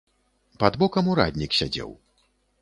[0.63, 1.93] Пад бокам ураднік сядзеў.